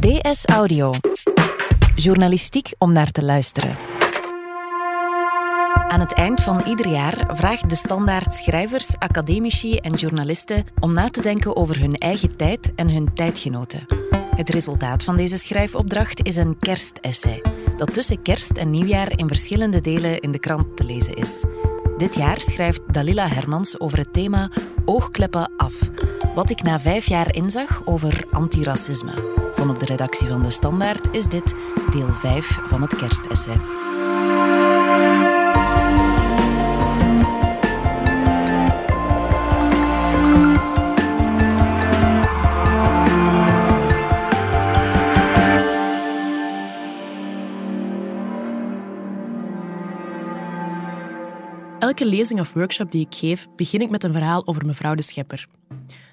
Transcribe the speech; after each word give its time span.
DS 0.00 0.44
Audio. 0.44 0.92
Journalistiek 1.94 2.72
om 2.78 2.92
naar 2.92 3.10
te 3.10 3.24
luisteren. 3.24 3.76
Aan 5.88 6.00
het 6.00 6.12
eind 6.12 6.42
van 6.42 6.62
ieder 6.66 6.88
jaar 6.88 7.36
vraagt 7.36 7.68
de 7.68 7.74
standaard 7.74 8.34
schrijvers, 8.34 8.98
academici 8.98 9.76
en 9.76 9.92
journalisten 9.92 10.66
om 10.78 10.92
na 10.92 11.08
te 11.08 11.22
denken 11.22 11.56
over 11.56 11.80
hun 11.80 11.94
eigen 11.94 12.36
tijd 12.36 12.74
en 12.74 12.90
hun 12.90 13.12
tijdgenoten. 13.14 13.86
Het 14.36 14.50
resultaat 14.50 15.04
van 15.04 15.16
deze 15.16 15.36
schrijfopdracht 15.36 16.26
is 16.26 16.36
een 16.36 16.58
kerstessay, 16.58 17.42
dat 17.76 17.94
tussen 17.94 18.22
kerst 18.22 18.50
en 18.50 18.70
nieuwjaar 18.70 19.18
in 19.18 19.28
verschillende 19.28 19.80
delen 19.80 20.20
in 20.20 20.32
de 20.32 20.38
krant 20.38 20.76
te 20.76 20.84
lezen 20.84 21.14
is. 21.14 21.44
Dit 21.98 22.14
jaar 22.14 22.42
schrijft 22.42 22.80
Dalila 22.92 23.28
Hermans 23.28 23.80
over 23.80 23.98
het 23.98 24.12
thema 24.12 24.50
Oogkleppen 24.84 25.52
af. 25.56 25.90
Wat 26.34 26.50
ik 26.50 26.62
na 26.62 26.80
vijf 26.80 27.06
jaar 27.06 27.34
inzag 27.34 27.82
over 27.84 28.24
antiracisme. 28.30 29.49
Van 29.60 29.70
op 29.70 29.78
de 29.78 29.86
redactie 29.86 30.28
van 30.28 30.42
De 30.42 30.50
Standaard 30.50 31.14
is 31.14 31.26
dit 31.26 31.54
deel 31.90 32.08
5 32.08 32.58
van 32.66 32.82
het 32.82 32.96
kerstessay. 32.96 33.56
Elke 51.78 52.06
lezing 52.06 52.40
of 52.40 52.52
workshop 52.52 52.90
die 52.90 53.06
ik 53.06 53.14
geef, 53.14 53.46
begin 53.56 53.80
ik 53.80 53.90
met 53.90 54.04
een 54.04 54.12
verhaal 54.12 54.46
over 54.46 54.66
mevrouw 54.66 54.94
de 54.94 55.02
Schepper. 55.02 55.46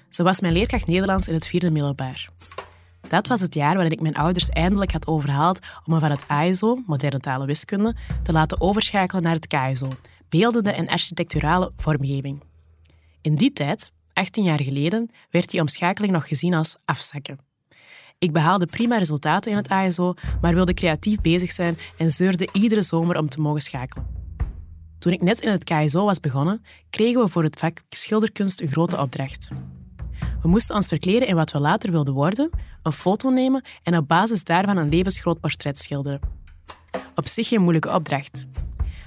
Ze 0.08 0.22
was 0.22 0.40
mijn 0.40 0.52
leerkracht 0.52 0.86
Nederlands 0.86 1.28
in 1.28 1.34
het 1.34 1.46
vierde 1.46 1.70
middelbaar. 1.70 2.28
Dat 3.08 3.26
was 3.26 3.40
het 3.40 3.54
jaar 3.54 3.74
waarin 3.74 3.92
ik 3.92 4.00
mijn 4.00 4.16
ouders 4.16 4.48
eindelijk 4.48 4.92
had 4.92 5.06
overhaald 5.06 5.58
om 5.84 5.92
me 5.92 6.00
van 6.00 6.10
het 6.10 6.24
ASO, 6.26 6.82
moderne 6.86 7.20
talen 7.20 7.46
wiskunde, 7.46 7.96
te 8.22 8.32
laten 8.32 8.60
overschakelen 8.60 9.22
naar 9.22 9.34
het 9.34 9.46
KSO, 9.46 9.88
beeldende 10.28 10.70
en 10.70 10.88
architecturale 10.88 11.72
vormgeving. 11.76 12.42
In 13.20 13.34
die 13.34 13.52
tijd, 13.52 13.92
18 14.12 14.44
jaar 14.44 14.62
geleden, 14.62 15.10
werd 15.30 15.50
die 15.50 15.60
omschakeling 15.60 16.12
nog 16.12 16.28
gezien 16.28 16.54
als 16.54 16.76
afzakken. 16.84 17.38
Ik 18.18 18.32
behaalde 18.32 18.66
prima 18.66 18.98
resultaten 18.98 19.50
in 19.50 19.56
het 19.56 19.68
ASO, 19.68 20.14
maar 20.40 20.54
wilde 20.54 20.74
creatief 20.74 21.20
bezig 21.20 21.52
zijn 21.52 21.78
en 21.96 22.10
zeurde 22.10 22.48
iedere 22.52 22.82
zomer 22.82 23.18
om 23.18 23.28
te 23.28 23.40
mogen 23.40 23.62
schakelen. 23.62 24.06
Toen 24.98 25.12
ik 25.12 25.22
net 25.22 25.40
in 25.40 25.50
het 25.50 25.64
KSO 25.64 26.04
was 26.04 26.20
begonnen, 26.20 26.64
kregen 26.90 27.20
we 27.20 27.28
voor 27.28 27.42
het 27.42 27.58
vak 27.58 27.82
schilderkunst 27.88 28.60
een 28.60 28.68
grote 28.68 29.00
opdracht. 29.00 29.48
We 30.42 30.48
moesten 30.48 30.74
ons 30.74 30.86
verkleden 30.86 31.28
in 31.28 31.34
wat 31.34 31.52
we 31.52 31.60
later 31.60 31.90
wilden 31.90 32.14
worden, 32.14 32.50
een 32.82 32.92
foto 32.92 33.30
nemen 33.30 33.64
en 33.82 33.96
op 33.96 34.08
basis 34.08 34.44
daarvan 34.44 34.76
een 34.76 34.88
levensgroot 34.88 35.40
portret 35.40 35.78
schilderen. 35.78 36.20
Op 37.14 37.28
zich 37.28 37.48
geen 37.48 37.60
moeilijke 37.60 37.94
opdracht. 37.94 38.46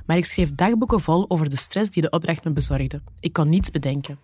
Maar 0.05 0.17
ik 0.17 0.25
schreef 0.25 0.55
dagboeken 0.55 1.02
vol 1.02 1.25
over 1.27 1.49
de 1.49 1.57
stress 1.57 1.89
die 1.89 2.02
de 2.02 2.09
opdracht 2.09 2.43
me 2.43 2.52
bezorgde. 2.52 3.02
Ik 3.19 3.33
kon 3.33 3.49
niets 3.49 3.69
bedenken. 3.69 4.19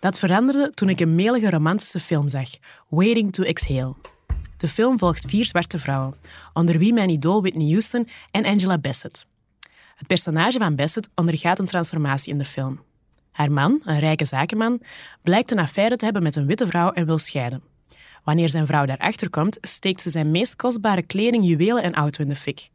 Dat 0.00 0.18
veranderde 0.18 0.70
toen 0.74 0.88
ik 0.88 1.00
een 1.00 1.14
melige 1.14 1.50
romantische 1.50 2.00
film 2.00 2.28
zag, 2.28 2.48
Waiting 2.88 3.32
to 3.32 3.42
Exhale. 3.42 3.94
De 4.56 4.68
film 4.68 4.98
volgt 4.98 5.24
vier 5.28 5.44
zwarte 5.44 5.78
vrouwen, 5.78 6.14
onder 6.52 6.78
wie 6.78 6.92
mijn 6.92 7.10
idool 7.10 7.40
Whitney 7.40 7.68
Houston 7.68 8.08
en 8.30 8.44
Angela 8.44 8.78
Bassett. 8.78 9.26
Het 9.94 10.06
personage 10.06 10.58
van 10.58 10.76
Bassett 10.76 11.08
ondergaat 11.14 11.58
een 11.58 11.66
transformatie 11.66 12.32
in 12.32 12.38
de 12.38 12.44
film. 12.44 12.80
Haar 13.34 13.52
man, 13.52 13.80
een 13.84 13.98
rijke 13.98 14.24
zakenman, 14.24 14.80
blijkt 15.22 15.50
een 15.50 15.58
affaire 15.58 15.96
te 15.96 16.04
hebben 16.04 16.22
met 16.22 16.36
een 16.36 16.46
witte 16.46 16.66
vrouw 16.66 16.90
en 16.90 17.06
wil 17.06 17.18
scheiden. 17.18 17.62
Wanneer 18.24 18.48
zijn 18.48 18.66
vrouw 18.66 18.86
daarachter 18.86 19.30
komt, 19.30 19.58
steekt 19.60 20.00
ze 20.00 20.10
zijn 20.10 20.30
meest 20.30 20.56
kostbare 20.56 21.02
kleding, 21.02 21.46
juwelen 21.46 21.82
en 21.82 21.94
auto 21.94 22.22
in 22.22 22.28
de 22.28 22.36
fik. 22.36 22.68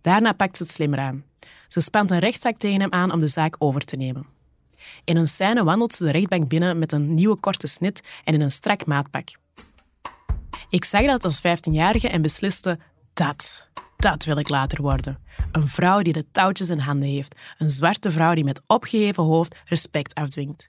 Daarna 0.00 0.32
pakt 0.32 0.56
ze 0.56 0.62
het 0.62 0.72
slimmer 0.72 0.98
aan. 0.98 1.24
Ze 1.68 1.80
spant 1.80 2.10
een 2.10 2.18
rechtszaak 2.18 2.56
tegen 2.56 2.80
hem 2.80 2.92
aan 2.92 3.12
om 3.12 3.20
de 3.20 3.28
zaak 3.28 3.56
over 3.58 3.80
te 3.80 3.96
nemen. 3.96 4.26
In 5.04 5.16
een 5.16 5.28
scène 5.28 5.64
wandelt 5.64 5.94
ze 5.94 6.04
de 6.04 6.10
rechtbank 6.10 6.48
binnen 6.48 6.78
met 6.78 6.92
een 6.92 7.14
nieuwe 7.14 7.36
korte 7.36 7.66
snit 7.66 8.02
en 8.24 8.34
in 8.34 8.40
een 8.40 8.50
strak 8.50 8.86
maatpak. 8.86 9.28
Ik 10.68 10.84
zag 10.84 11.06
dat 11.06 11.24
als 11.24 11.38
15-jarige 11.38 12.08
en 12.08 12.22
besliste 12.22 12.78
dat 13.12 13.68
dat 14.02 14.24
wil 14.24 14.36
ik 14.36 14.48
later 14.48 14.82
worden. 14.82 15.18
Een 15.52 15.68
vrouw 15.68 16.02
die 16.02 16.12
de 16.12 16.24
touwtjes 16.32 16.70
in 16.70 16.78
handen 16.78 17.08
heeft. 17.08 17.34
Een 17.58 17.70
zwarte 17.70 18.10
vrouw 18.10 18.34
die 18.34 18.44
met 18.44 18.60
opgeheven 18.66 19.22
hoofd 19.22 19.56
respect 19.64 20.14
afdwingt. 20.14 20.66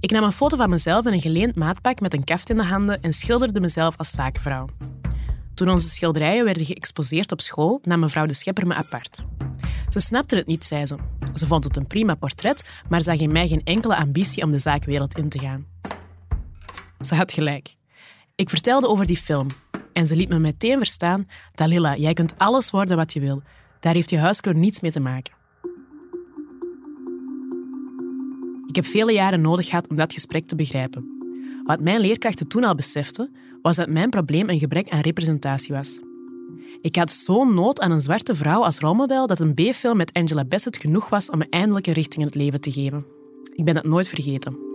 Ik 0.00 0.10
nam 0.10 0.22
een 0.22 0.32
foto 0.32 0.56
van 0.56 0.70
mezelf 0.70 1.06
in 1.06 1.12
een 1.12 1.20
geleend 1.20 1.54
maatpak 1.54 2.00
met 2.00 2.14
een 2.14 2.24
kaft 2.24 2.50
in 2.50 2.56
de 2.56 2.64
handen 2.64 3.00
en 3.00 3.12
schilderde 3.12 3.60
mezelf 3.60 3.96
als 3.96 4.10
zakenvrouw. 4.10 4.68
Toen 5.54 5.70
onze 5.70 5.88
schilderijen 5.88 6.44
werden 6.44 6.64
geëxposeerd 6.64 7.32
op 7.32 7.40
school, 7.40 7.80
nam 7.82 8.00
mevrouw 8.00 8.26
de 8.26 8.34
Schepper 8.34 8.66
me 8.66 8.74
apart. 8.74 9.24
Ze 9.88 10.00
snapte 10.00 10.36
het 10.36 10.46
niet, 10.46 10.64
zei 10.64 10.86
ze. 10.86 10.96
Ze 11.34 11.46
vond 11.46 11.64
het 11.64 11.76
een 11.76 11.86
prima 11.86 12.14
portret, 12.14 12.68
maar 12.88 13.02
zag 13.02 13.18
in 13.18 13.32
mij 13.32 13.48
geen 13.48 13.64
enkele 13.64 13.96
ambitie 13.96 14.42
om 14.42 14.50
de 14.50 14.58
zaakwereld 14.58 15.18
in 15.18 15.28
te 15.28 15.38
gaan. 15.38 15.66
Ze 17.00 17.14
had 17.14 17.32
gelijk. 17.32 17.74
Ik 18.34 18.48
vertelde 18.48 18.88
over 18.88 19.06
die 19.06 19.16
film, 19.16 19.46
en 19.94 20.06
ze 20.06 20.16
liet 20.16 20.28
me 20.28 20.38
meteen 20.38 20.76
verstaan, 20.76 21.28
Dalila, 21.54 21.96
jij 21.96 22.12
kunt 22.12 22.34
alles 22.38 22.70
worden 22.70 22.96
wat 22.96 23.12
je 23.12 23.20
wil. 23.20 23.42
Daar 23.80 23.94
heeft 23.94 24.10
je 24.10 24.18
huiskleur 24.18 24.54
niets 24.54 24.80
mee 24.80 24.90
te 24.90 25.00
maken. 25.00 25.34
Ik 28.66 28.74
heb 28.74 28.86
vele 28.86 29.12
jaren 29.12 29.40
nodig 29.40 29.68
gehad 29.68 29.86
om 29.88 29.96
dat 29.96 30.12
gesprek 30.12 30.46
te 30.46 30.56
begrijpen. 30.56 31.08
Wat 31.64 31.80
mijn 31.80 32.00
leerkrachten 32.00 32.48
toen 32.48 32.64
al 32.64 32.74
beseften, 32.74 33.34
was 33.62 33.76
dat 33.76 33.88
mijn 33.88 34.10
probleem 34.10 34.48
een 34.48 34.58
gebrek 34.58 34.88
aan 34.88 35.00
representatie 35.00 35.74
was. 35.74 35.98
Ik 36.80 36.96
had 36.96 37.10
zo'n 37.10 37.54
nood 37.54 37.80
aan 37.80 37.90
een 37.90 38.00
zwarte 38.00 38.34
vrouw 38.34 38.64
als 38.64 38.78
rolmodel 38.78 39.26
dat 39.26 39.40
een 39.40 39.54
B-film 39.54 39.96
met 39.96 40.12
Angela 40.12 40.44
Bassett 40.44 40.76
genoeg 40.76 41.08
was 41.08 41.30
om 41.30 41.38
me 41.38 41.46
eindelijk 41.50 41.86
een 41.86 41.92
richting 41.92 42.20
in 42.20 42.26
het 42.26 42.34
leven 42.34 42.60
te 42.60 42.72
geven. 42.72 43.06
Ik 43.52 43.64
ben 43.64 43.76
het 43.76 43.84
nooit 43.84 44.08
vergeten. 44.08 44.73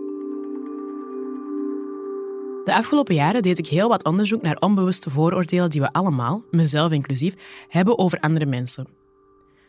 De 2.70 2.76
afgelopen 2.76 3.14
jaren 3.14 3.42
deed 3.42 3.58
ik 3.58 3.66
heel 3.66 3.88
wat 3.88 4.04
onderzoek 4.04 4.42
naar 4.42 4.56
onbewuste 4.56 5.10
vooroordelen 5.10 5.70
die 5.70 5.80
we 5.80 5.92
allemaal, 5.92 6.42
mezelf 6.50 6.92
inclusief, 6.92 7.34
hebben 7.68 7.98
over 7.98 8.20
andere 8.20 8.46
mensen. 8.46 8.88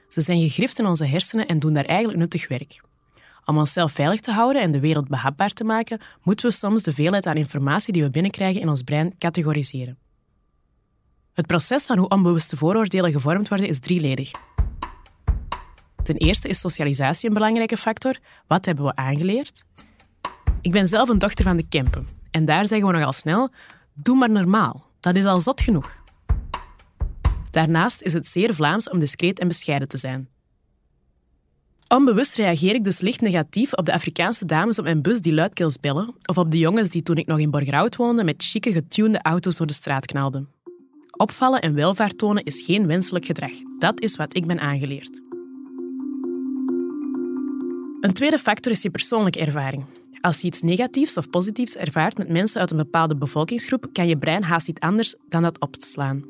Ze 0.08 0.22
zijn 0.22 0.42
gegrift 0.42 0.80
in 0.80 0.86
onze 0.86 1.06
hersenen 1.06 1.48
en 1.48 1.60
doen 1.60 1.74
daar 1.74 1.86
eigenlijk 1.86 2.20
nuttig 2.20 2.48
werk. 2.48 2.82
Om 3.46 3.58
onszelf 3.58 3.92
veilig 3.92 4.20
te 4.20 4.32
houden 4.32 4.62
en 4.62 4.72
de 4.72 4.80
wereld 4.80 5.08
behapbaar 5.08 5.50
te 5.50 5.64
maken, 5.64 6.02
moeten 6.24 6.46
we 6.46 6.52
soms 6.52 6.84
de 6.84 6.94
veelheid 6.94 7.26
aan 7.26 7.36
informatie 7.36 7.94
die 7.94 8.04
we 8.04 8.10
binnenkrijgen 8.10 8.62
in 8.62 8.70
ons 8.70 8.82
brein 8.82 9.16
categoriseren. 9.18 9.98
Het 11.34 11.48
proces 11.48 11.86
van 11.86 11.98
hoe 11.98 12.10
onbewuste 12.10 12.58
vooroordelen 12.58 13.12
gevormd 13.12 13.48
worden 13.48 13.68
is 13.68 13.80
drieledig. 13.80 14.32
Ten 16.04 16.16
eerste 16.16 16.48
is 16.48 16.60
socialisatie 16.60 17.28
een 17.28 17.34
belangrijke 17.34 17.78
factor. 17.78 18.18
Wat 18.48 18.66
hebben 18.66 18.86
we 18.86 18.96
aangeleerd? 18.96 19.64
Ik 20.62 20.72
ben 20.72 20.88
zelf 20.88 21.10
een 21.10 21.20
dochter 21.20 21.46
van 21.46 21.58
de 21.58 21.68
Kempen, 21.68 22.20
en 22.32 22.46
daar 22.46 22.68
zeggen 22.68 22.88
we 22.88 22.94
nogal 22.94 23.14
snel, 23.14 23.50
doe 23.94 24.18
maar 24.18 24.30
normaal. 24.30 24.86
Dat 25.00 25.16
is 25.16 25.26
al 25.26 25.40
zot 25.40 25.62
genoeg. 25.62 26.00
Daarnaast 27.52 28.02
is 28.02 28.14
het 28.14 28.28
zeer 28.28 28.56
Vlaams 28.56 28.90
om 28.90 29.00
discreet 29.00 29.40
en 29.40 29.48
bescheiden 29.48 29.88
te 29.88 29.98
zijn. 29.98 30.30
Onbewust 31.88 32.36
reageer 32.36 32.76
ik 32.76 32.84
dus 32.84 33.00
licht 33.00 33.22
negatief 33.22 33.74
op 33.74 33.86
de 33.86 33.94
Afrikaanse 33.94 34.46
dames 34.46 34.80
op 34.80 34.84
mijn 34.84 35.02
bus 35.02 35.22
die 35.22 35.34
luidkeels 35.34 35.80
bellen, 35.80 36.16
of 36.26 36.38
op 36.38 36.52
de 36.52 36.58
jongens 36.58 36.90
die 36.90 37.04
toen 37.04 37.18
ik 37.18 37.28
nog 37.28 37.40
in 37.40 37.52
Borgerhout 37.52 37.96
woonde 37.96 38.24
met 38.24 38.44
chique 38.44 38.72
getunede 38.72 39.22
auto's 39.22 39.56
door 39.56 39.68
de 39.68 39.74
straat 39.74 40.06
knalden. 40.06 40.50
Opvallen 41.18 41.62
en 41.62 41.74
welvaart 41.74 42.18
tonen 42.18 42.44
is 42.44 42.62
geen 42.66 42.88
wenselijk 42.88 43.26
gedrag. 43.26 43.52
Dat 43.80 44.02
is 44.02 44.16
wat 44.16 44.36
ik 44.36 44.46
ben 44.46 44.60
aangeleerd. 44.60 45.22
Een 48.02 48.14
tweede 48.14 48.40
factor 48.40 48.72
is 48.72 48.82
je 48.82 48.90
persoonlijke 48.90 49.40
ervaring. 49.40 49.86
Als 50.22 50.42
je 50.42 50.48
iets 50.48 50.62
negatiefs 50.62 51.18
of 51.18 51.30
positiefs 51.30 51.76
ervaart 51.76 52.18
met 52.18 52.30
mensen 52.30 52.60
uit 52.60 52.72
een 52.72 52.78
bepaalde 52.78 53.16
bevolkingsgroep, 53.16 53.88
kan 53.94 54.08
je 54.08 54.18
brein 54.18 54.44
haast 54.44 54.68
niet 54.68 54.80
anders 54.80 55.16
dan 55.30 55.42
dat 55.42 55.60
op 55.60 55.76
te 55.76 55.86
slaan. 55.86 56.24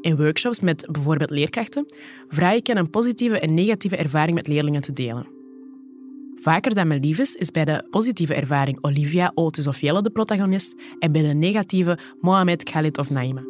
In 0.00 0.16
workshops 0.16 0.60
met 0.60 0.86
bijvoorbeeld 0.90 1.30
leerkrachten 1.30 1.86
vraag 2.28 2.54
ik 2.54 2.66
hen 2.66 2.76
een 2.76 2.90
positieve 2.90 3.38
en 3.38 3.54
negatieve 3.54 3.96
ervaring 3.96 4.36
met 4.36 4.46
leerlingen 4.46 4.80
te 4.80 4.92
delen. 4.92 5.26
Vaker 6.34 6.74
dan 6.74 6.86
me 6.86 7.00
lief 7.00 7.18
is, 7.18 7.34
is 7.34 7.50
bij 7.50 7.64
de 7.64 7.86
positieve 7.90 8.34
ervaring 8.34 8.78
Olivia, 8.80 9.32
Otis 9.34 9.66
of 9.66 9.80
Jelle 9.80 10.02
de 10.02 10.10
protagonist 10.10 10.74
en 10.98 11.12
bij 11.12 11.22
de 11.22 11.34
negatieve 11.34 11.98
Mohamed, 12.20 12.62
Khalid 12.62 12.98
of 12.98 13.10
Naima. 13.10 13.42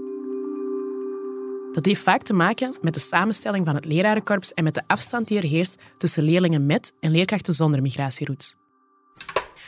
Dat 1.73 1.85
heeft 1.85 2.01
vaak 2.01 2.23
te 2.23 2.33
maken 2.33 2.75
met 2.81 2.95
de 2.95 3.01
samenstelling 3.01 3.67
van 3.67 3.75
het 3.75 3.85
lerarenkorps 3.85 4.55
en 4.55 4.65
met 4.65 4.75
de 4.75 4.83
afstand 4.87 5.29
die 5.29 5.39
er 5.39 5.49
heerst 5.49 5.83
tussen 5.99 6.23
leerlingen 6.23 6.67
met 6.67 6.93
en 7.01 7.11
leerkrachten 7.11 7.55
zonder 7.55 7.83
migratieroutes. 7.83 8.61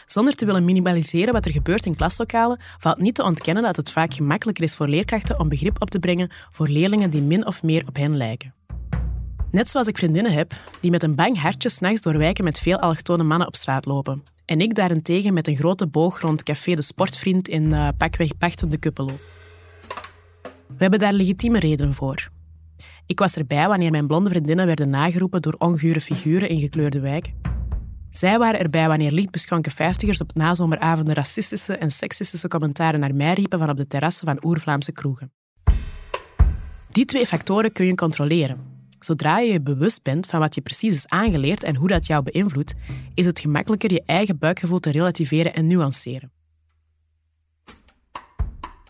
Zonder 0.07 0.35
te 0.35 0.47
willen 0.47 0.65
minimaliseren 0.65 1.33
wat 1.33 1.45
er 1.45 1.53
gebeurt 1.53 1.87
in 1.87 1.97
klaslokalen, 1.97 2.61
valt 2.79 2.99
niet 2.99 3.15
te 3.15 3.23
ontkennen 3.23 3.63
dat 3.63 3.77
het 3.77 3.91
vaak 3.91 4.15
gemakkelijker 4.15 4.65
is 4.65 4.75
voor 4.75 4.89
leerkrachten 4.89 5.41
om 5.41 5.49
begrip 5.49 5.83
op 5.83 5.91
te 5.91 5.99
brengen 5.99 6.31
voor 6.51 6.69
leerlingen 6.69 7.11
die 7.11 7.23
min 7.23 7.47
of 7.47 7.63
meer 7.63 7.85
op 7.87 7.97
hen 7.97 8.17
lijken. 8.17 8.55
Net 9.51 9.71
zoals 9.71 9.87
ik 9.87 9.99
vriendinnen 9.99 10.33
heb 10.33 10.55
die 10.81 10.91
met 10.91 11.03
een 11.03 11.15
bang 11.15 11.41
hartje 11.41 11.69
s'nachts 11.69 12.01
door 12.01 12.19
wijken 12.19 12.45
met 12.45 12.59
veel 12.59 12.79
allochtone 12.79 13.23
mannen 13.23 13.47
op 13.47 13.57
straat 13.57 13.87
lopen. 13.87 14.23
En 14.45 14.61
ik 14.61 14.75
daarentegen 14.75 15.35
met 15.35 15.49
een 15.49 15.57
grote 15.57 15.87
boog 15.87 16.21
rond 16.21 16.43
Café 16.43 16.75
de 16.75 16.83
Sportvriend 16.83 17.49
in 17.49 17.71
uh, 17.71 17.89
pakweg 17.97 18.39
Pachtende 18.39 18.77
Kuppelo. 18.77 19.13
We 20.67 20.77
hebben 20.77 20.99
daar 20.99 21.13
legitieme 21.13 21.59
redenen 21.59 21.95
voor. 21.95 22.29
Ik 23.07 23.19
was 23.19 23.35
erbij 23.35 23.69
wanneer 23.69 23.91
mijn 23.91 24.07
blonde 24.07 24.31
vriendinnen 24.31 24.67
werden 24.67 24.91
nageroepen 24.91 25.43
door 25.43 25.55
ongure 25.59 26.01
figuren 26.01 26.49
in 26.49 26.61
gekleurde 26.61 27.01
wijken. 27.01 27.54
Zij 28.17 28.39
waren 28.39 28.61
erbij 28.61 28.89
wanneer 28.89 29.13
lichtbeschonken 29.13 29.73
vijftigers 29.73 30.21
op 30.21 30.35
nazomeravonden 30.35 31.15
racistische 31.15 31.77
en 31.77 31.91
seksistische 31.91 32.49
commentaren 32.49 33.01
naar 33.01 33.15
mij 33.15 33.35
riepen 33.35 33.59
van 33.59 33.71
op 33.71 33.77
de 33.77 33.87
terrassen 33.87 34.27
van 34.27 34.45
oer-Vlaamse 34.45 34.93
kroegen. 34.93 35.33
Die 36.91 37.05
twee 37.05 37.27
factoren 37.27 37.73
kun 37.73 37.87
je 37.87 37.95
controleren. 37.95 38.87
Zodra 38.99 39.39
je 39.39 39.53
je 39.53 39.61
bewust 39.61 40.03
bent 40.03 40.27
van 40.27 40.41
wat 40.41 40.55
je 40.55 40.61
precies 40.61 40.95
is 40.95 41.09
aangeleerd 41.09 41.63
en 41.63 41.77
hoe 41.77 41.89
dat 41.89 42.07
jou 42.07 42.23
beïnvloedt, 42.23 42.75
is 43.15 43.27
het 43.27 43.39
gemakkelijker 43.39 43.93
je 43.93 44.03
eigen 44.07 44.39
buikgevoel 44.39 44.81
te 44.81 44.91
relativeren 44.91 45.55
en 45.55 45.67
nuanceren. 45.67 46.33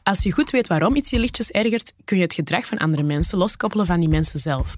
Als 0.02 0.22
je 0.22 0.32
goed 0.32 0.50
weet 0.50 0.66
waarom 0.66 0.96
iets 0.96 1.10
je 1.10 1.18
lichtjes 1.18 1.50
ergert, 1.50 1.92
kun 2.04 2.16
je 2.16 2.22
het 2.22 2.34
gedrag 2.34 2.66
van 2.66 2.78
andere 2.78 3.02
mensen 3.02 3.38
loskoppelen 3.38 3.86
van 3.86 4.00
die 4.00 4.08
mensen 4.08 4.38
zelf. 4.38 4.76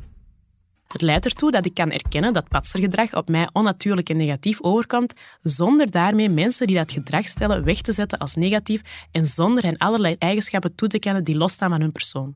Het 0.88 1.02
leidt 1.02 1.24
ertoe 1.24 1.50
dat 1.50 1.66
ik 1.66 1.74
kan 1.74 1.90
erkennen 1.90 2.32
dat 2.32 2.48
patsergedrag 2.48 3.14
op 3.14 3.28
mij 3.28 3.48
onnatuurlijk 3.52 4.08
en 4.08 4.16
negatief 4.16 4.62
overkomt, 4.62 5.14
zonder 5.40 5.90
daarmee 5.90 6.28
mensen 6.28 6.66
die 6.66 6.76
dat 6.76 6.92
gedrag 6.92 7.26
stellen 7.26 7.64
weg 7.64 7.80
te 7.80 7.92
zetten 7.92 8.18
als 8.18 8.34
negatief 8.34 8.80
en 9.10 9.26
zonder 9.26 9.62
hen 9.62 9.78
allerlei 9.78 10.16
eigenschappen 10.18 10.74
toe 10.74 10.88
te 10.88 10.98
kennen 10.98 11.24
die 11.24 11.36
losstaan 11.36 11.70
van 11.70 11.80
hun 11.80 11.92
persoon. 11.92 12.34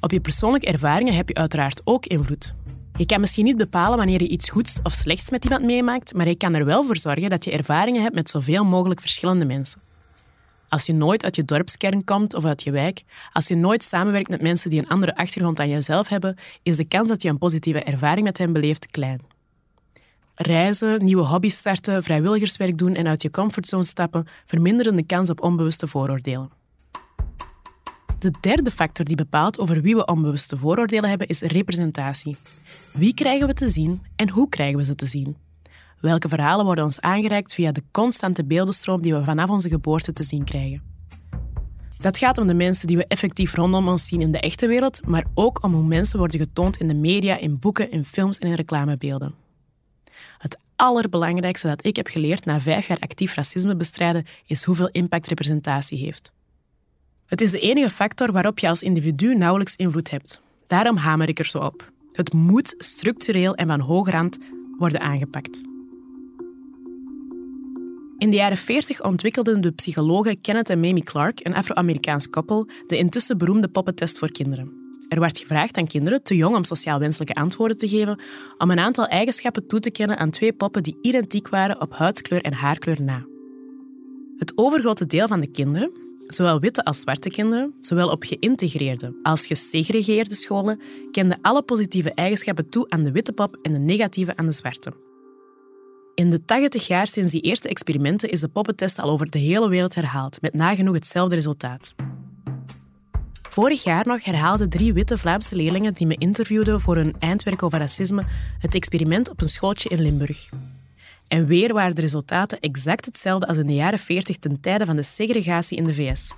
Op 0.00 0.10
je 0.10 0.20
persoonlijke 0.20 0.66
ervaringen 0.66 1.14
heb 1.14 1.28
je 1.28 1.34
uiteraard 1.34 1.80
ook 1.84 2.06
invloed. 2.06 2.54
Je 2.96 3.06
kan 3.06 3.20
misschien 3.20 3.44
niet 3.44 3.56
bepalen 3.56 3.98
wanneer 3.98 4.22
je 4.22 4.28
iets 4.28 4.50
goeds 4.50 4.80
of 4.82 4.92
slechts 4.92 5.30
met 5.30 5.44
iemand 5.44 5.62
meemaakt, 5.62 6.14
maar 6.14 6.28
je 6.28 6.36
kan 6.36 6.54
er 6.54 6.64
wel 6.64 6.84
voor 6.84 6.96
zorgen 6.96 7.30
dat 7.30 7.44
je 7.44 7.50
ervaringen 7.50 8.02
hebt 8.02 8.14
met 8.14 8.30
zoveel 8.30 8.64
mogelijk 8.64 9.00
verschillende 9.00 9.44
mensen. 9.44 9.83
Als 10.74 10.86
je 10.86 10.92
nooit 10.92 11.24
uit 11.24 11.36
je 11.36 11.44
dorpskern 11.44 12.04
komt 12.04 12.34
of 12.34 12.44
uit 12.44 12.62
je 12.62 12.70
wijk, 12.70 13.02
als 13.32 13.48
je 13.48 13.56
nooit 13.56 13.84
samenwerkt 13.84 14.28
met 14.28 14.42
mensen 14.42 14.70
die 14.70 14.78
een 14.78 14.88
andere 14.88 15.16
achtergrond 15.16 15.56
dan 15.56 15.68
jezelf 15.68 16.08
hebben, 16.08 16.36
is 16.62 16.76
de 16.76 16.84
kans 16.84 17.08
dat 17.08 17.22
je 17.22 17.28
een 17.28 17.38
positieve 17.38 17.82
ervaring 17.82 18.26
met 18.26 18.38
hen 18.38 18.52
beleeft 18.52 18.86
klein. 18.86 19.20
Reizen, 20.34 21.04
nieuwe 21.04 21.22
hobby's 21.22 21.56
starten, 21.56 22.02
vrijwilligerswerk 22.02 22.78
doen 22.78 22.94
en 22.94 23.06
uit 23.06 23.22
je 23.22 23.30
comfortzone 23.30 23.84
stappen 23.84 24.26
verminderen 24.44 24.96
de 24.96 25.06
kans 25.06 25.30
op 25.30 25.42
onbewuste 25.42 25.86
vooroordelen. 25.86 26.50
De 28.18 28.30
derde 28.40 28.70
factor 28.70 29.04
die 29.04 29.16
bepaalt 29.16 29.58
over 29.58 29.80
wie 29.80 29.94
we 29.94 30.04
onbewuste 30.04 30.56
vooroordelen 30.56 31.08
hebben 31.08 31.26
is 31.26 31.40
representatie. 31.40 32.36
Wie 32.92 33.14
krijgen 33.14 33.46
we 33.46 33.54
te 33.54 33.70
zien 33.70 34.02
en 34.16 34.28
hoe 34.28 34.48
krijgen 34.48 34.78
we 34.78 34.84
ze 34.84 34.94
te 34.94 35.06
zien? 35.06 35.36
Welke 36.04 36.28
verhalen 36.28 36.64
worden 36.64 36.84
ons 36.84 37.00
aangereikt 37.00 37.54
via 37.54 37.72
de 37.72 37.82
constante 37.90 38.44
beeldenstroom 38.44 39.02
die 39.02 39.14
we 39.14 39.24
vanaf 39.24 39.50
onze 39.50 39.68
geboorte 39.68 40.12
te 40.12 40.24
zien 40.24 40.44
krijgen? 40.44 40.82
Dat 41.98 42.18
gaat 42.18 42.38
om 42.38 42.46
de 42.46 42.54
mensen 42.54 42.86
die 42.86 42.96
we 42.96 43.06
effectief 43.06 43.54
rondom 43.54 43.88
ons 43.88 44.06
zien 44.06 44.20
in 44.20 44.32
de 44.32 44.40
echte 44.40 44.66
wereld, 44.66 45.06
maar 45.06 45.24
ook 45.34 45.62
om 45.62 45.72
hoe 45.72 45.86
mensen 45.86 46.18
worden 46.18 46.40
getoond 46.40 46.76
in 46.76 46.88
de 46.88 46.94
media, 46.94 47.38
in 47.38 47.58
boeken, 47.58 47.90
in 47.90 48.04
films 48.04 48.38
en 48.38 48.48
in 48.48 48.54
reclamebeelden. 48.54 49.34
Het 50.38 50.58
allerbelangrijkste 50.76 51.66
dat 51.66 51.86
ik 51.86 51.96
heb 51.96 52.06
geleerd 52.06 52.44
na 52.44 52.60
vijf 52.60 52.86
jaar 52.86 52.98
actief 52.98 53.34
racisme 53.34 53.76
bestrijden 53.76 54.26
is 54.46 54.64
hoeveel 54.64 54.88
impact 54.88 55.26
representatie 55.26 55.98
heeft. 55.98 56.32
Het 57.26 57.40
is 57.40 57.50
de 57.50 57.60
enige 57.60 57.90
factor 57.90 58.32
waarop 58.32 58.58
je 58.58 58.68
als 58.68 58.82
individu 58.82 59.36
nauwelijks 59.36 59.76
invloed 59.76 60.10
hebt. 60.10 60.40
Daarom 60.66 60.96
hamer 60.96 61.28
ik 61.28 61.38
er 61.38 61.46
zo 61.46 61.58
op. 61.58 61.92
Het 62.12 62.32
moet 62.32 62.74
structureel 62.78 63.54
en 63.54 63.66
van 63.66 63.80
hoge 63.80 64.10
rand 64.10 64.38
worden 64.78 65.00
aangepakt. 65.00 65.72
In 68.24 68.30
de 68.30 68.36
jaren 68.36 68.56
40 68.56 69.02
ontwikkelden 69.02 69.60
de 69.60 69.70
psychologen 69.70 70.40
Kenneth 70.40 70.70
en 70.70 70.80
Mamie 70.80 71.02
Clark, 71.02 71.46
een 71.46 71.54
Afro-Amerikaans 71.54 72.30
koppel, 72.30 72.68
de 72.86 72.96
intussen 72.96 73.38
beroemde 73.38 73.68
poppentest 73.68 74.18
voor 74.18 74.30
kinderen. 74.30 74.72
Er 75.08 75.20
werd 75.20 75.38
gevraagd 75.38 75.76
aan 75.76 75.86
kinderen, 75.86 76.22
te 76.22 76.36
jong 76.36 76.56
om 76.56 76.64
sociaal 76.64 76.98
wenselijke 76.98 77.34
antwoorden 77.34 77.76
te 77.76 77.88
geven, 77.88 78.20
om 78.58 78.70
een 78.70 78.78
aantal 78.78 79.06
eigenschappen 79.06 79.66
toe 79.66 79.80
te 79.80 79.90
kennen 79.90 80.18
aan 80.18 80.30
twee 80.30 80.52
poppen 80.52 80.82
die 80.82 80.98
identiek 81.02 81.48
waren 81.48 81.80
op 81.80 81.92
huidskleur 81.92 82.40
en 82.40 82.52
haarkleur 82.52 83.02
na. 83.02 83.26
Het 84.38 84.52
overgrote 84.54 85.06
deel 85.06 85.26
van 85.26 85.40
de 85.40 85.50
kinderen, 85.50 85.90
Zowel 86.26 86.60
witte 86.60 86.84
als 86.84 87.00
zwarte 87.00 87.28
kinderen, 87.28 87.74
zowel 87.80 88.08
op 88.08 88.22
geïntegreerde 88.22 89.14
als 89.22 89.46
gesegregeerde 89.46 90.34
scholen, 90.34 90.80
kenden 91.10 91.38
alle 91.42 91.62
positieve 91.62 92.14
eigenschappen 92.14 92.68
toe 92.68 92.86
aan 92.88 93.04
de 93.04 93.12
witte 93.12 93.32
pop 93.32 93.58
en 93.62 93.72
de 93.72 93.78
negatieve 93.78 94.36
aan 94.36 94.46
de 94.46 94.52
zwarte. 94.52 94.92
In 96.14 96.30
de 96.30 96.44
80 96.44 96.86
jaar 96.86 97.06
sinds 97.06 97.32
die 97.32 97.40
eerste 97.40 97.68
experimenten 97.68 98.30
is 98.30 98.40
de 98.40 98.48
poppentest 98.48 98.98
al 98.98 99.10
over 99.10 99.30
de 99.30 99.38
hele 99.38 99.68
wereld 99.68 99.94
herhaald, 99.94 100.40
met 100.40 100.54
nagenoeg 100.54 100.94
hetzelfde 100.94 101.34
resultaat. 101.34 101.94
Vorig 103.42 103.84
jaar 103.84 104.06
nog 104.06 104.24
herhaalden 104.24 104.68
drie 104.68 104.92
witte 104.92 105.18
Vlaamse 105.18 105.56
leerlingen 105.56 105.94
die 105.94 106.06
me 106.06 106.16
interviewden 106.16 106.80
voor 106.80 106.96
hun 106.96 107.14
eindwerk 107.18 107.62
over 107.62 107.78
racisme 107.78 108.22
het 108.58 108.74
experiment 108.74 109.30
op 109.30 109.40
een 109.40 109.48
schooltje 109.48 109.88
in 109.88 110.00
Limburg. 110.00 110.48
En 111.28 111.46
weer 111.46 111.72
waren 111.72 111.94
de 111.94 112.00
resultaten 112.00 112.60
exact 112.60 113.04
hetzelfde 113.04 113.46
als 113.46 113.58
in 113.58 113.66
de 113.66 113.74
jaren 113.74 113.98
40 113.98 114.38
ten 114.38 114.60
tijde 114.60 114.84
van 114.84 114.96
de 114.96 115.02
segregatie 115.02 115.76
in 115.76 115.84
de 115.84 115.94
VS. 115.94 116.32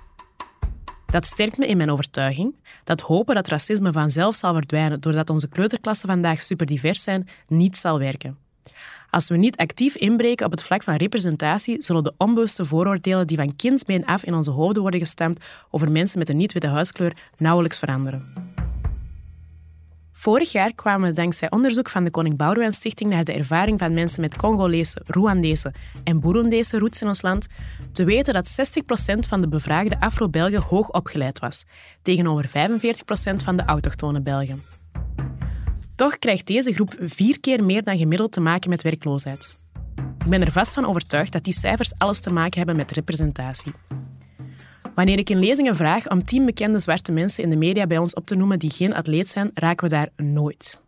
Dat 1.05 1.25
sterkt 1.25 1.57
me 1.57 1.67
in 1.67 1.77
mijn 1.77 1.91
overtuiging 1.91 2.55
dat 2.83 3.01
hopen 3.01 3.35
dat 3.35 3.47
racisme 3.47 3.91
vanzelf 3.91 4.35
zal 4.35 4.53
verdwijnen 4.53 5.01
doordat 5.01 5.29
onze 5.29 5.49
kleuterklassen 5.49 6.09
vandaag 6.09 6.41
superdivers 6.41 7.03
zijn, 7.03 7.27
niet 7.47 7.77
zal 7.77 7.99
werken. 7.99 8.46
Als 9.09 9.29
we 9.29 9.37
niet 9.37 9.57
actief 9.57 9.95
inbreken 9.95 10.45
op 10.45 10.51
het 10.51 10.63
vlak 10.63 10.83
van 10.83 10.95
representatie, 10.95 11.83
zullen 11.83 12.03
de 12.03 12.13
onbewuste 12.17 12.65
vooroordelen 12.65 13.27
die 13.27 13.37
van 13.37 13.55
kindsbeen 13.55 14.05
af 14.05 14.23
in 14.23 14.35
onze 14.35 14.51
hoofden 14.51 14.81
worden 14.81 14.99
gestemd 14.99 15.39
over 15.71 15.91
mensen 15.91 16.19
met 16.19 16.29
een 16.29 16.37
niet-witte 16.37 16.67
huiskleur 16.67 17.13
nauwelijks 17.37 17.79
veranderen. 17.79 18.21
Vorig 20.19 20.51
jaar 20.51 20.73
kwamen 20.73 21.09
we 21.09 21.15
dankzij 21.15 21.51
onderzoek 21.51 21.89
van 21.89 22.03
de 22.03 22.09
Koning 22.09 22.37
Boudewijn 22.37 22.73
Stichting 22.73 23.09
naar 23.09 23.23
de 23.23 23.33
ervaring 23.33 23.79
van 23.79 23.93
mensen 23.93 24.21
met 24.21 24.35
Congolese, 24.35 25.01
Rwandese 25.05 25.73
en 26.03 26.19
Burundese 26.19 26.79
roots 26.79 27.01
in 27.01 27.07
ons 27.07 27.21
land 27.21 27.47
te 27.91 28.03
weten 28.03 28.33
dat 28.33 28.49
60% 28.49 29.27
van 29.27 29.41
de 29.41 29.47
bevraagde 29.47 29.99
Afro-Belgen 29.99 30.61
hoog 30.61 30.91
opgeleid 30.91 31.39
was, 31.39 31.65
tegenover 32.01 32.47
45% 32.47 32.51
van 33.43 33.57
de 33.57 33.63
autochtone 33.65 34.21
Belgen. 34.21 34.76
Toch 35.97 36.19
krijgt 36.19 36.47
deze 36.47 36.73
groep 36.73 36.95
vier 36.99 37.39
keer 37.39 37.63
meer 37.63 37.83
dan 37.83 37.97
gemiddeld 37.97 38.31
te 38.31 38.39
maken 38.39 38.69
met 38.69 38.81
werkloosheid. 38.81 39.59
Ik 40.19 40.29
ben 40.29 40.41
er 40.41 40.51
vast 40.51 40.73
van 40.73 40.85
overtuigd 40.85 41.31
dat 41.31 41.43
die 41.43 41.53
cijfers 41.53 41.91
alles 41.97 42.19
te 42.19 42.33
maken 42.33 42.57
hebben 42.57 42.77
met 42.77 42.91
representatie. 42.91 43.71
Wanneer 44.95 45.17
ik 45.17 45.29
in 45.29 45.39
lezingen 45.39 45.75
vraag 45.75 46.09
om 46.09 46.25
tien 46.25 46.45
bekende 46.45 46.79
zwarte 46.79 47.11
mensen 47.11 47.43
in 47.43 47.49
de 47.49 47.55
media 47.55 47.87
bij 47.87 47.97
ons 47.97 48.13
op 48.13 48.25
te 48.25 48.35
noemen 48.35 48.59
die 48.59 48.69
geen 48.69 48.93
atleet 48.93 49.29
zijn, 49.29 49.51
raken 49.53 49.89
we 49.89 49.95
daar 49.95 50.09
nooit. 50.15 50.81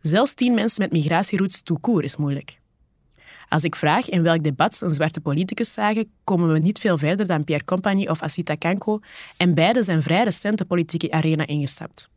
Zelfs 0.00 0.34
tien 0.34 0.54
mensen 0.54 0.82
met 0.82 0.92
migratieroutes 0.92 1.62
tout 1.62 2.02
is 2.02 2.16
moeilijk. 2.16 2.60
Als 3.48 3.62
ik 3.62 3.76
vraag 3.76 4.08
in 4.08 4.22
welk 4.22 4.42
debat 4.42 4.76
ze 4.76 4.84
een 4.84 4.94
zwarte 4.94 5.20
politicus 5.20 5.72
zagen, 5.72 6.10
komen 6.24 6.52
we 6.52 6.58
niet 6.58 6.78
veel 6.78 6.98
verder 6.98 7.26
dan 7.26 7.44
Pierre 7.44 7.64
Compagnie 7.64 8.10
of 8.10 8.22
Asita 8.22 8.54
Kanko 8.54 9.00
en 9.36 9.54
beide 9.54 9.82
zijn 9.82 10.02
vrij 10.02 10.24
recent 10.24 10.58
de 10.58 10.64
politieke 10.64 11.10
arena 11.10 11.46
ingestapt. 11.46 12.10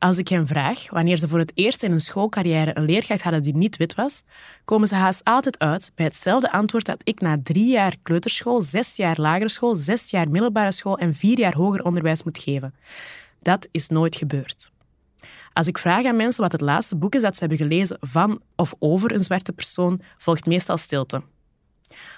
Als 0.00 0.18
ik 0.18 0.28
hen 0.28 0.46
vraag 0.46 0.90
wanneer 0.90 1.16
ze 1.16 1.28
voor 1.28 1.38
het 1.38 1.52
eerst 1.54 1.82
in 1.82 1.90
hun 1.90 2.00
schoolcarrière 2.00 2.76
een 2.76 2.84
leerkracht 2.84 3.22
hadden 3.22 3.42
die 3.42 3.56
niet 3.56 3.76
wit 3.76 3.94
was, 3.94 4.22
komen 4.64 4.88
ze 4.88 4.94
haast 4.94 5.24
altijd 5.24 5.58
uit 5.58 5.92
bij 5.94 6.04
hetzelfde 6.04 6.52
antwoord 6.52 6.84
dat 6.84 7.00
ik 7.04 7.20
na 7.20 7.38
drie 7.42 7.70
jaar 7.70 7.96
kleuterschool, 8.02 8.62
zes 8.62 8.96
jaar 8.96 9.20
lagere 9.20 9.48
school, 9.48 9.76
zes 9.76 10.10
jaar 10.10 10.30
middelbare 10.30 10.72
school 10.72 10.98
en 10.98 11.14
vier 11.14 11.38
jaar 11.38 11.54
hoger 11.54 11.84
onderwijs 11.84 12.22
moet 12.22 12.38
geven. 12.38 12.74
Dat 13.42 13.68
is 13.70 13.88
nooit 13.88 14.16
gebeurd. 14.16 14.70
Als 15.52 15.66
ik 15.66 15.78
vraag 15.78 16.04
aan 16.04 16.16
mensen 16.16 16.42
wat 16.42 16.52
het 16.52 16.60
laatste 16.60 16.96
boek 16.96 17.14
is 17.14 17.22
dat 17.22 17.34
ze 17.34 17.40
hebben 17.40 17.58
gelezen 17.58 17.96
van 18.00 18.40
of 18.56 18.74
over 18.78 19.12
een 19.12 19.24
zwarte 19.24 19.52
persoon, 19.52 20.00
volgt 20.18 20.46
meestal 20.46 20.78
stilte. 20.78 21.22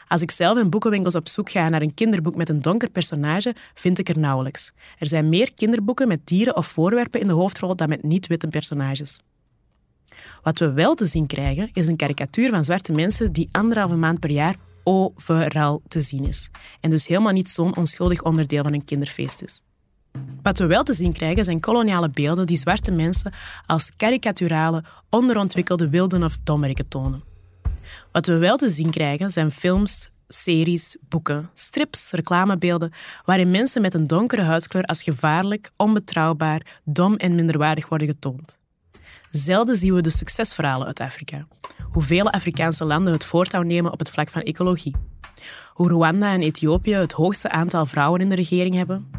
Als 0.08 0.22
ik 0.22 0.30
zelf 0.30 0.58
in 0.58 0.70
boekenwinkels 0.70 1.14
op 1.14 1.28
zoek 1.28 1.50
ga 1.50 1.68
naar 1.68 1.82
een 1.82 1.94
kinderboek 1.94 2.36
met 2.36 2.48
een 2.48 2.62
donker 2.62 2.90
personage, 2.90 3.54
vind 3.74 3.98
ik 3.98 4.08
er 4.08 4.18
nauwelijks. 4.18 4.72
Er 4.98 5.06
zijn 5.06 5.28
meer 5.28 5.54
kinderboeken 5.54 6.08
met 6.08 6.26
dieren 6.26 6.56
of 6.56 6.66
voorwerpen 6.66 7.20
in 7.20 7.26
de 7.26 7.32
hoofdrol 7.32 7.76
dan 7.76 7.88
met 7.88 8.02
niet-witte 8.02 8.46
personages. 8.46 9.20
Wat 10.42 10.58
we 10.58 10.72
wel 10.72 10.94
te 10.94 11.06
zien 11.06 11.26
krijgen, 11.26 11.70
is 11.72 11.86
een 11.86 11.96
karikatuur 11.96 12.50
van 12.50 12.64
zwarte 12.64 12.92
mensen 12.92 13.32
die 13.32 13.48
anderhalve 13.52 13.96
maand 13.96 14.20
per 14.20 14.30
jaar 14.30 14.56
overal 14.84 15.82
te 15.88 16.00
zien 16.00 16.28
is. 16.28 16.48
En 16.80 16.90
dus 16.90 17.06
helemaal 17.06 17.32
niet 17.32 17.50
zo'n 17.50 17.76
onschuldig 17.76 18.22
onderdeel 18.22 18.62
van 18.62 18.72
een 18.72 18.84
kinderfeest 18.84 19.42
is. 19.42 19.62
Wat 20.42 20.58
we 20.58 20.66
wel 20.66 20.82
te 20.82 20.92
zien 20.92 21.12
krijgen 21.12 21.44
zijn 21.44 21.60
koloniale 21.60 22.10
beelden 22.10 22.46
die 22.46 22.56
zwarte 22.56 22.90
mensen 22.90 23.32
als 23.66 23.92
karikaturale, 23.96 24.84
onderontwikkelde 25.10 25.88
wilden 25.88 26.22
of 26.22 26.38
dommeriken 26.44 26.88
tonen. 26.88 27.31
Wat 28.12 28.26
we 28.26 28.36
wel 28.36 28.56
te 28.56 28.68
zien 28.68 28.90
krijgen 28.90 29.30
zijn 29.30 29.50
films, 29.50 30.10
series, 30.28 30.96
boeken, 31.08 31.50
strips, 31.54 32.10
reclamebeelden 32.10 32.92
waarin 33.24 33.50
mensen 33.50 33.82
met 33.82 33.94
een 33.94 34.06
donkere 34.06 34.42
huidskleur 34.42 34.84
als 34.84 35.02
gevaarlijk, 35.02 35.70
onbetrouwbaar, 35.76 36.80
dom 36.84 37.16
en 37.16 37.34
minderwaardig 37.34 37.88
worden 37.88 38.06
getoond. 38.06 38.58
Zelden 39.30 39.76
zien 39.76 39.94
we 39.94 40.00
de 40.00 40.10
succesverhalen 40.10 40.86
uit 40.86 41.00
Afrika. 41.00 41.46
Hoe 41.90 42.02
vele 42.02 42.30
Afrikaanse 42.30 42.84
landen 42.84 43.12
het 43.12 43.24
voortouw 43.24 43.62
nemen 43.62 43.92
op 43.92 43.98
het 43.98 44.10
vlak 44.10 44.28
van 44.30 44.42
ecologie. 44.42 44.94
Hoe 45.72 45.88
Rwanda 45.88 46.32
en 46.32 46.42
Ethiopië 46.42 46.94
het 46.94 47.12
hoogste 47.12 47.50
aantal 47.50 47.86
vrouwen 47.86 48.20
in 48.20 48.28
de 48.28 48.34
regering 48.34 48.74
hebben. 48.74 49.10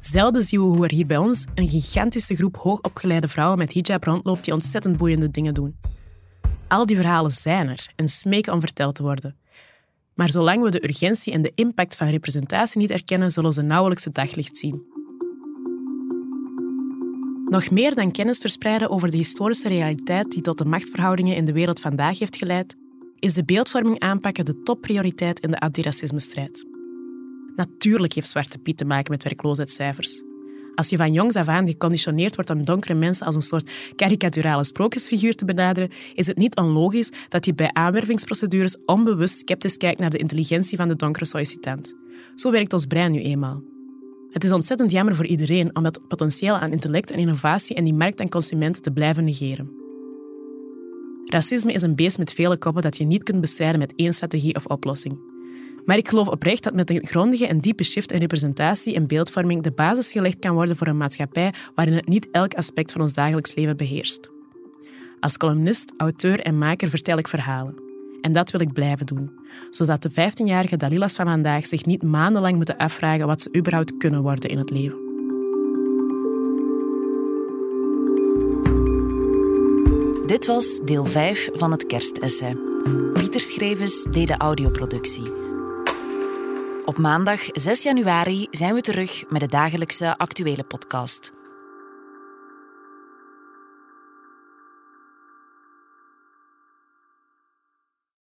Zelden 0.00 0.42
zien 0.42 0.60
we 0.60 0.66
hoe 0.66 0.84
er 0.84 0.92
hier 0.92 1.06
bij 1.06 1.16
ons 1.16 1.46
een 1.54 1.68
gigantische 1.68 2.36
groep 2.36 2.56
hoogopgeleide 2.56 3.28
vrouwen 3.28 3.58
met 3.58 3.72
hijab 3.72 4.04
rondloopt 4.04 4.44
die 4.44 4.54
ontzettend 4.54 4.96
boeiende 4.96 5.30
dingen 5.30 5.54
doen. 5.54 5.76
Al 6.72 6.86
die 6.86 6.96
verhalen 6.96 7.30
zijn 7.30 7.68
er 7.68 7.92
en 7.96 8.08
smeken 8.08 8.52
om 8.52 8.60
verteld 8.60 8.94
te 8.94 9.02
worden. 9.02 9.36
Maar 10.14 10.30
zolang 10.30 10.62
we 10.62 10.70
de 10.70 10.84
urgentie 10.84 11.32
en 11.32 11.42
de 11.42 11.52
impact 11.54 11.96
van 11.96 12.08
representatie 12.08 12.80
niet 12.80 12.90
erkennen, 12.90 13.30
zullen 13.30 13.52
ze 13.52 13.62
nauwelijks 13.62 14.04
het 14.04 14.14
daglicht 14.14 14.56
zien. 14.56 14.82
Nog 17.48 17.70
meer 17.70 17.94
dan 17.94 18.10
kennis 18.10 18.38
verspreiden 18.38 18.90
over 18.90 19.10
de 19.10 19.16
historische 19.16 19.68
realiteit 19.68 20.30
die 20.30 20.42
tot 20.42 20.58
de 20.58 20.64
machtsverhoudingen 20.64 21.36
in 21.36 21.44
de 21.44 21.52
wereld 21.52 21.80
vandaag 21.80 22.18
heeft 22.18 22.36
geleid, 22.36 22.76
is 23.18 23.32
de 23.32 23.44
beeldvorming 23.44 24.00
aanpakken 24.00 24.44
de 24.44 24.62
topprioriteit 24.62 25.40
in 25.40 25.50
de 25.50 25.60
antiracisme-strijd. 25.60 26.64
Natuurlijk 27.56 28.12
heeft 28.12 28.28
Zwarte 28.28 28.58
Piet 28.58 28.76
te 28.76 28.84
maken 28.84 29.12
met 29.12 29.22
werkloosheidscijfers. 29.22 30.22
Als 30.74 30.88
je 30.88 30.96
van 30.96 31.12
jongs 31.12 31.36
af 31.36 31.48
aan 31.48 31.66
geconditioneerd 31.66 32.34
wordt 32.34 32.50
om 32.50 32.64
donkere 32.64 32.94
mensen 32.94 33.26
als 33.26 33.34
een 33.34 33.42
soort 33.42 33.70
karikaturale 33.96 34.64
sprookjesfiguur 34.64 35.34
te 35.34 35.44
benaderen, 35.44 35.90
is 36.14 36.26
het 36.26 36.36
niet 36.36 36.56
onlogisch 36.56 37.12
dat 37.28 37.44
je 37.44 37.54
bij 37.54 37.72
aanwervingsprocedures 37.72 38.76
onbewust 38.86 39.38
sceptisch 39.38 39.76
kijkt 39.76 40.00
naar 40.00 40.10
de 40.10 40.18
intelligentie 40.18 40.76
van 40.76 40.88
de 40.88 40.96
donkere 40.96 41.26
sollicitant. 41.26 41.94
Zo 42.34 42.50
werkt 42.50 42.72
ons 42.72 42.86
brein 42.86 43.12
nu 43.12 43.20
eenmaal. 43.20 43.62
Het 44.30 44.44
is 44.44 44.52
ontzettend 44.52 44.90
jammer 44.90 45.14
voor 45.14 45.26
iedereen 45.26 45.76
om 45.76 45.82
dat 45.82 46.08
potentieel 46.08 46.54
aan 46.54 46.72
intellect 46.72 47.10
en 47.10 47.18
innovatie 47.18 47.76
en 47.76 47.84
die 47.84 47.94
markt 47.94 48.20
aan 48.20 48.28
consumenten 48.28 48.82
te 48.82 48.90
blijven 48.90 49.24
negeren. 49.24 49.70
Racisme 51.24 51.72
is 51.72 51.82
een 51.82 51.96
beest 51.96 52.18
met 52.18 52.32
vele 52.32 52.56
koppen 52.56 52.82
dat 52.82 52.96
je 52.96 53.04
niet 53.04 53.22
kunt 53.22 53.40
bestrijden 53.40 53.78
met 53.78 53.92
één 53.96 54.12
strategie 54.12 54.54
of 54.54 54.66
oplossing. 54.66 55.31
Maar 55.84 55.96
ik 55.96 56.08
geloof 56.08 56.28
oprecht 56.28 56.62
dat 56.62 56.74
met 56.74 56.90
een 56.90 57.06
grondige 57.06 57.46
en 57.46 57.58
diepe 57.58 57.84
shift 57.84 58.12
in 58.12 58.20
representatie 58.20 58.94
en 58.94 59.06
beeldvorming 59.06 59.62
de 59.62 59.72
basis 59.72 60.12
gelegd 60.12 60.38
kan 60.38 60.54
worden 60.54 60.76
voor 60.76 60.86
een 60.86 60.96
maatschappij 60.96 61.52
waarin 61.74 61.94
het 61.94 62.08
niet 62.08 62.28
elk 62.30 62.54
aspect 62.54 62.92
van 62.92 63.00
ons 63.00 63.12
dagelijks 63.12 63.54
leven 63.54 63.76
beheerst. 63.76 64.30
Als 65.20 65.36
columnist, 65.36 65.92
auteur 65.96 66.40
en 66.40 66.58
maker 66.58 66.88
vertel 66.88 67.18
ik 67.18 67.28
verhalen. 67.28 67.74
En 68.20 68.32
dat 68.32 68.50
wil 68.50 68.60
ik 68.60 68.72
blijven 68.72 69.06
doen, 69.06 69.30
zodat 69.70 70.02
de 70.02 70.10
15-jarige 70.10 70.76
Dalilas 70.76 71.14
van 71.14 71.26
vandaag 71.26 71.66
zich 71.66 71.84
niet 71.84 72.02
maandenlang 72.02 72.56
moeten 72.56 72.76
afvragen 72.76 73.26
wat 73.26 73.42
ze 73.42 73.56
überhaupt 73.56 73.96
kunnen 73.96 74.22
worden 74.22 74.50
in 74.50 74.58
het 74.58 74.70
leven. 74.70 75.00
Dit 80.26 80.46
was 80.46 80.80
deel 80.84 81.04
5 81.04 81.48
van 81.52 81.70
het 81.70 81.86
kerstessay. 81.86 82.56
Pieter 83.12 83.40
Schrevens 83.40 84.06
deed 84.10 84.26
de 84.26 84.36
audioproductie. 84.36 85.41
Op 86.84 86.98
maandag 86.98 87.40
6 87.52 87.82
januari 87.82 88.46
zijn 88.50 88.74
we 88.74 88.80
terug 88.80 89.24
met 89.28 89.40
de 89.40 89.46
dagelijkse 89.46 90.18
actuele 90.18 90.62
podcast. 90.64 91.41